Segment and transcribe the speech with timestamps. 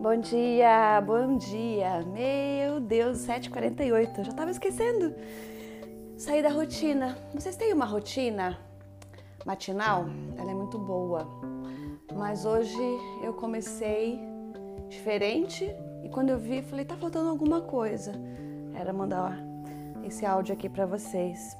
[0.00, 2.02] Bom dia, bom dia.
[2.06, 4.16] Meu Deus, 7h48.
[4.16, 5.14] Eu já tava esquecendo.
[6.16, 7.18] Sair da rotina.
[7.34, 8.58] Vocês têm uma rotina
[9.44, 10.06] matinal?
[10.38, 11.28] Ela é muito boa.
[12.14, 12.80] Mas hoje
[13.22, 14.18] eu comecei
[14.88, 15.70] diferente
[16.02, 18.12] e quando eu vi, falei, tá faltando alguma coisa.
[18.74, 19.38] Era mandar
[20.02, 21.54] esse áudio aqui para vocês.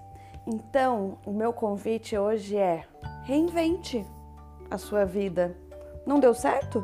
[0.46, 2.86] Então, o meu convite hoje é:
[3.24, 4.02] reinvente
[4.70, 5.54] a sua vida.
[6.06, 6.82] Não deu certo?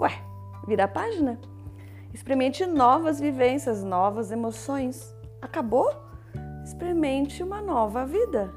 [0.00, 0.27] Ué,
[0.68, 1.40] vira a página.
[2.12, 5.14] Experimente novas vivências, novas emoções.
[5.40, 5.90] Acabou?
[6.62, 8.52] Experimente uma nova vida.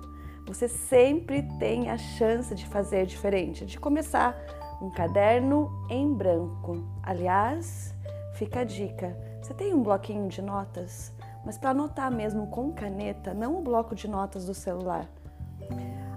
[0.45, 4.35] Você sempre tem a chance de fazer diferente, de começar
[4.81, 6.83] um caderno em branco.
[7.01, 7.95] Aliás,
[8.33, 11.13] fica a dica: você tem um bloquinho de notas?
[11.45, 15.07] Mas para anotar mesmo com caneta, não o bloco de notas do celular.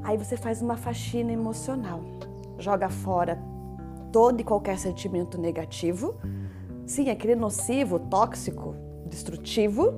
[0.03, 2.01] Aí você faz uma faxina emocional.
[2.59, 3.54] Joga fora
[4.15, 6.15] todo e qualquer sentimento negativo,
[6.87, 8.77] sim, aquele nocivo, tóxico,
[9.09, 9.93] destrutivo,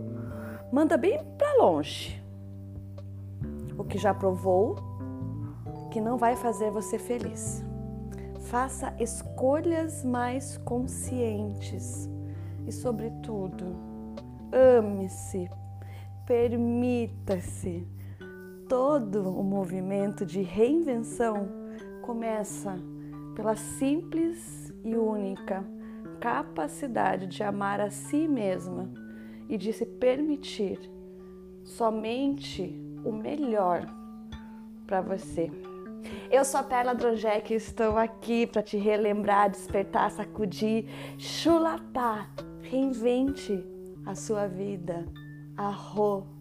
[0.73, 2.19] manda bem para longe.
[3.77, 4.77] O que já provou
[5.91, 7.63] que não vai fazer você feliz.
[8.49, 12.09] Faça escolhas mais conscientes
[12.67, 13.77] e, sobretudo,
[14.51, 15.51] ame-se,
[16.25, 17.87] permita-se.
[18.67, 21.49] Todo o movimento de reinvenção
[22.01, 22.79] começa
[23.37, 25.63] pela simples e única
[26.19, 28.91] capacidade de amar a si mesma
[29.49, 30.81] e de se permitir
[31.63, 33.87] somente o melhor
[34.87, 35.51] para você.
[36.31, 40.87] Eu sou a Perla Drojek e estou aqui para te relembrar, despertar, sacudir,
[41.19, 43.63] chulapar, reinvente
[44.07, 45.05] a sua vida.
[45.57, 46.36] Arro.